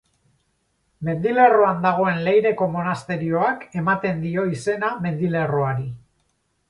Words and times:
Mendilerroan 1.09 1.83
dagoen 1.83 2.17
Leireko 2.29 2.69
monasterioak 2.77 3.67
ematen 3.83 4.25
dio 4.25 4.47
izena 4.57 4.91
mendilerroari. 5.05 5.87